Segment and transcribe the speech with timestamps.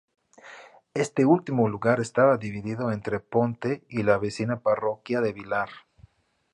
[0.95, 5.69] Este último lugar estaba dividido entre Ponte y la vecina parroquia de Vilar.